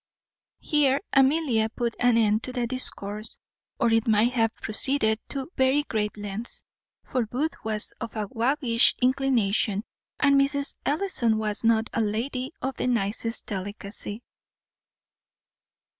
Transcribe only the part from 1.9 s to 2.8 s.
an end to the